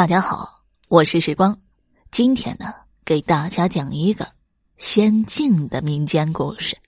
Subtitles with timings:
[0.00, 1.60] 大家好，我是时光。
[2.10, 2.72] 今天呢，
[3.04, 4.26] 给大家讲一个
[4.78, 6.78] 仙境的民间故事。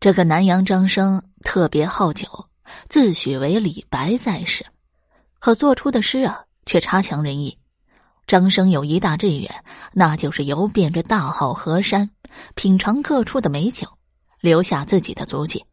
[0.00, 2.26] 这个南阳张生特别好酒，
[2.88, 4.66] 自诩为李白在世，
[5.38, 7.56] 可做出的诗啊，却差强人意。
[8.26, 12.10] 张生有一大志愿，那就是游遍这大好河山，
[12.56, 13.86] 品尝各处的美酒，
[14.40, 15.64] 留下自己的足迹。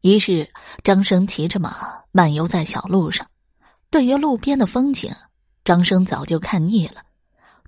[0.00, 0.50] 于是，
[0.82, 3.28] 张生骑着马漫游在小路上。
[3.90, 5.14] 对于路边的风景，
[5.64, 7.02] 张生早就看腻了。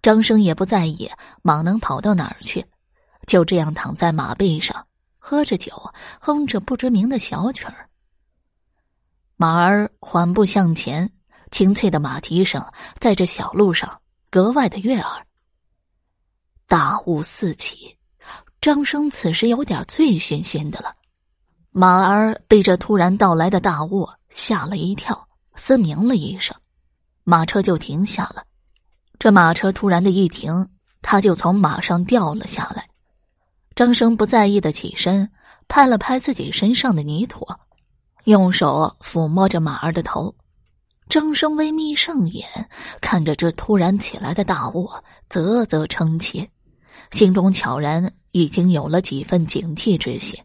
[0.02, 1.10] 张生也不在意
[1.42, 2.64] 马能跑到哪儿去，
[3.26, 4.86] 就这样躺在马背上，
[5.18, 7.88] 喝着酒，哼着不知名的小曲儿。
[9.36, 11.10] 马儿缓步向前，
[11.50, 12.62] 清脆的马蹄声
[12.98, 14.00] 在这小路上
[14.30, 15.26] 格外的悦耳。
[16.66, 17.96] 大雾四起，
[18.60, 20.94] 张生此时有点醉醺醺的了。
[21.70, 25.29] 马儿被这突然到来的大雾吓了一跳。
[25.60, 26.56] 嘶鸣了一声，
[27.22, 28.42] 马车就停下了。
[29.18, 30.66] 这马车突然的一停，
[31.02, 32.88] 他就从马上掉了下来。
[33.74, 35.30] 张生不在意的起身，
[35.68, 37.46] 拍了拍自己身上的泥土，
[38.24, 40.34] 用手抚摸着马儿的头。
[41.10, 42.48] 张生微眯上眼，
[43.02, 44.88] 看着这突然起来的大雾，
[45.28, 46.48] 啧啧称奇，
[47.10, 50.42] 心中悄然已经有了几分警惕之心。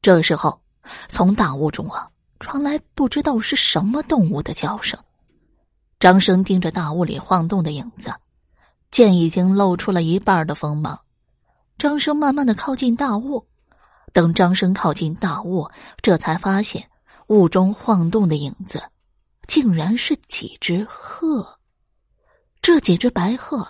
[0.00, 0.62] 这时候，
[1.08, 2.08] 从大雾中啊。
[2.40, 4.98] 传来不知道是什么动物的叫声。
[6.00, 8.14] 张生盯着大雾里晃动的影子，
[8.90, 11.00] 见已经露出了一半的锋芒。
[11.76, 13.46] 张生慢慢的靠近大雾，
[14.12, 15.68] 等张生靠近大雾，
[16.00, 16.88] 这才发现
[17.26, 18.82] 雾中晃动的影子，
[19.46, 21.58] 竟然是几只鹤。
[22.62, 23.66] 这几只白鹤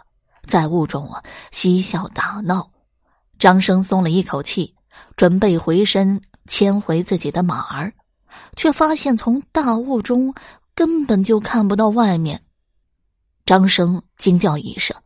[0.46, 2.70] 在雾中啊嬉笑打闹。
[3.38, 4.74] 张生松了一口气，
[5.16, 7.94] 准备回身牵回自己的马儿。
[8.56, 10.34] 却发现从大雾中
[10.74, 12.42] 根本就看不到外面。
[13.46, 14.96] 张生惊叫一声，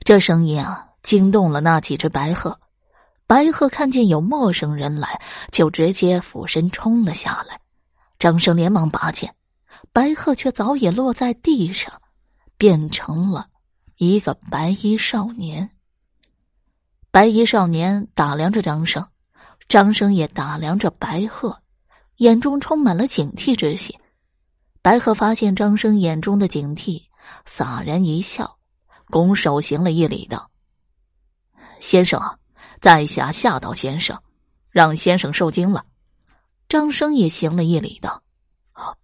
[0.00, 2.58] 这声音啊惊动了那几只白鹤。
[3.26, 5.20] 白鹤看见有陌生人来，
[5.52, 7.60] 就直接俯身冲了下来。
[8.18, 9.34] 张生连忙拔剑，
[9.92, 12.00] 白鹤却早已落在地上，
[12.56, 13.46] 变成了
[13.96, 15.70] 一个白衣少年。
[17.10, 19.06] 白衣少年打量着张生，
[19.68, 21.60] 张生也打量着白鹤。
[22.18, 23.96] 眼中充满了警惕之心，
[24.82, 27.00] 白鹤发现张生眼中的警惕，
[27.44, 28.58] 洒然一笑，
[29.06, 30.50] 拱手行了一礼，道
[31.78, 32.36] ：“先生啊，
[32.80, 34.20] 在下吓到先生，
[34.68, 35.84] 让先生受惊了。”
[36.68, 38.20] 张生也行了一礼，道：“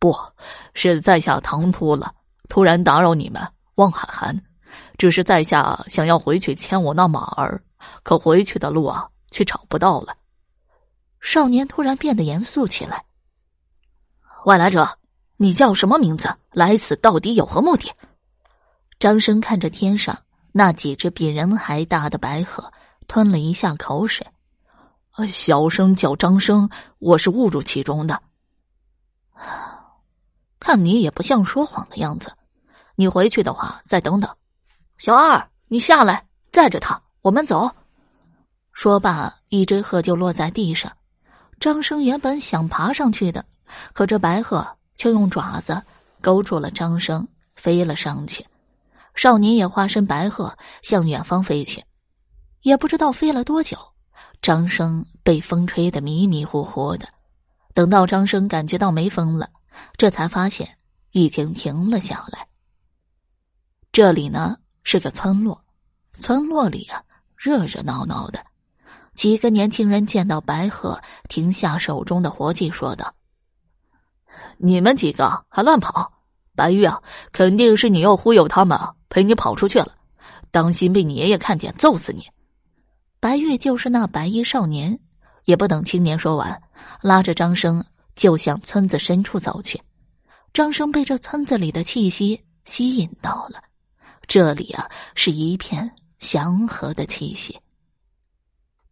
[0.00, 0.12] 不
[0.74, 2.12] 是在下唐突了，
[2.48, 3.40] 突然打扰你们，
[3.76, 4.36] 望海涵。
[4.98, 7.62] 只是在下想要回去牵我那马儿，
[8.02, 10.16] 可回去的路啊，却找不到了。”
[11.34, 13.04] 少年突然变得严肃起来。
[14.44, 14.88] 外来者，
[15.36, 16.32] 你叫什么名字？
[16.52, 17.90] 来此到底有何目的？
[19.00, 20.16] 张生看着天上
[20.52, 22.72] 那几只比人还大的白鹤，
[23.08, 24.24] 吞了一下口水。
[25.26, 28.22] 小生叫张生，我是误入其中的。
[30.60, 32.32] 看你也不像说谎的样子，
[32.94, 34.32] 你回去的话再等等。
[34.98, 37.68] 小二，你下来，载着他，我们走。
[38.72, 40.96] 说罢，一只鹤就落在地上。
[41.60, 43.44] 张生原本想爬上去的，
[43.92, 44.66] 可这白鹤
[44.96, 45.82] 却用爪子
[46.20, 47.26] 勾住了张生，
[47.56, 48.44] 飞了上去。
[49.14, 51.84] 少年也化身白鹤，向远方飞去。
[52.62, 53.78] 也不知道飞了多久，
[54.42, 57.08] 张生被风吹得迷迷糊糊的。
[57.74, 59.48] 等到张生感觉到没风了，
[59.96, 60.76] 这才发现
[61.12, 62.46] 已经停了下来。
[63.92, 65.64] 这里呢是个村落，
[66.18, 67.02] 村落里啊
[67.36, 68.44] 热热闹闹的。
[69.14, 73.14] 几个年轻人见到白鹤，停下手中的活计，说道
[74.58, 76.12] ：“你们几个还乱跑！
[76.56, 77.00] 白玉啊，
[77.32, 79.94] 肯定是你又忽悠他们，陪你跑出去了。
[80.50, 82.28] 当心被你爷爷看见，揍死你！”
[83.20, 84.98] 白玉就是那白衣少年，
[85.44, 86.60] 也不等青年说完，
[87.00, 89.80] 拉着张生就向村子深处走去。
[90.52, 93.62] 张生被这村子里的气息吸引到了，
[94.26, 97.58] 这里啊是一片祥和的气息。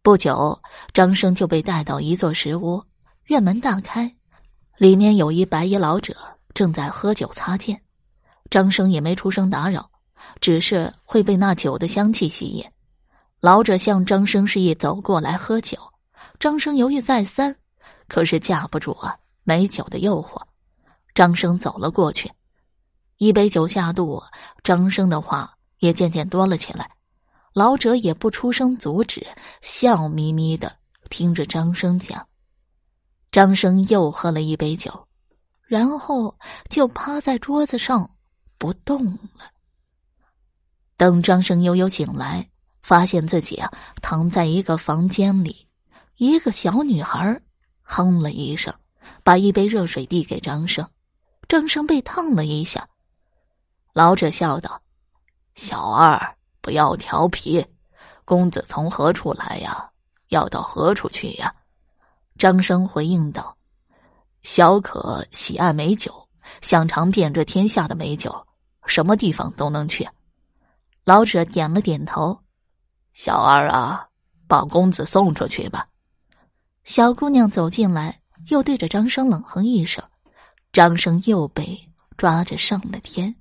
[0.03, 0.61] 不久，
[0.91, 2.83] 张生就被带到一座石屋，
[3.27, 4.13] 院门大开，
[4.75, 6.13] 里面有一白衣老者
[6.53, 7.81] 正在喝酒擦剑。
[8.49, 9.89] 张生也没出声打扰，
[10.41, 12.65] 只是会被那酒的香气吸引。
[13.39, 15.77] 老者向张生示意走过来喝酒，
[16.37, 17.55] 张生犹豫再三，
[18.09, 19.15] 可是架不住啊
[19.45, 20.37] 美酒的诱惑。
[21.15, 22.29] 张生走了过去，
[23.19, 24.21] 一杯酒下肚，
[24.63, 26.91] 张生的话也渐渐多了起来。
[27.53, 29.25] 老者也不出声阻止，
[29.61, 30.75] 笑眯眯的
[31.09, 32.27] 听着张生讲。
[33.31, 35.07] 张生又喝了一杯酒，
[35.63, 36.35] 然后
[36.69, 38.09] 就趴在桌子上
[38.57, 39.51] 不动了。
[40.97, 42.47] 等张生悠悠醒来，
[42.81, 43.71] 发现自己啊
[44.01, 45.67] 躺在一个房间里，
[46.17, 47.39] 一个小女孩
[47.81, 48.73] 哼了一声，
[49.23, 50.87] 把一杯热水递给张生。
[51.47, 52.87] 张生被烫了一下，
[53.93, 54.81] 老者笑道
[55.53, 57.63] ：“小二，不要调皮，
[58.23, 59.91] 公子从何处来呀？
[60.29, 61.53] 要到何处去呀？”
[62.39, 63.55] 张生回应道
[64.43, 66.29] ：“小可喜爱美酒，
[66.61, 68.47] 想尝遍这天下的美酒，
[68.85, 70.07] 什么地方都能去。”
[71.03, 72.39] 老者点了点头
[73.11, 74.07] ：“小二啊，
[74.47, 75.85] 把公子送出去吧。”
[76.85, 80.01] 小姑娘走进来，又对着张生冷哼一声，
[80.71, 81.77] 张生又被
[82.15, 83.35] 抓着上了天。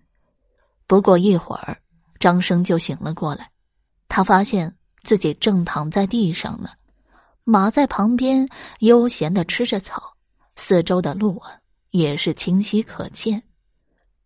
[0.88, 1.80] 不过一会儿，
[2.22, 3.50] 张生就醒了过来，
[4.06, 4.72] 他发现
[5.02, 6.70] 自己正躺在地上呢。
[7.42, 8.48] 马在旁边
[8.78, 10.14] 悠闲的吃着草，
[10.54, 11.50] 四周的路啊
[11.90, 13.42] 也是清晰可见。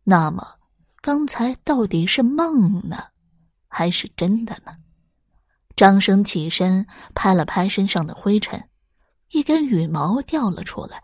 [0.04, 0.46] 那么，
[1.00, 3.02] 刚才到底是梦呢，
[3.66, 4.76] 还是真的呢？
[5.74, 8.62] 张生起身拍了拍身上的灰尘，
[9.30, 11.02] 一根羽毛掉了出来。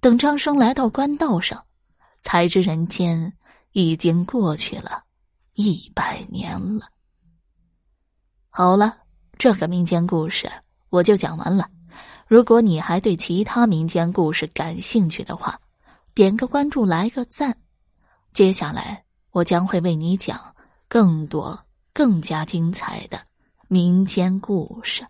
[0.00, 1.62] 等张生来到官道上，
[2.22, 3.30] 才知人间
[3.72, 5.02] 已经过去了
[5.54, 6.88] 一百年了。
[8.50, 8.96] 好了，
[9.38, 10.50] 这个民间故事。
[10.90, 11.68] 我就讲完了。
[12.26, 15.60] 如果你还对其他民间故事感兴趣的话，
[16.14, 17.56] 点个关注，来个赞。
[18.32, 20.54] 接下来我将会为你讲
[20.88, 21.58] 更多、
[21.92, 23.20] 更加精彩的
[23.68, 25.04] 民间故事。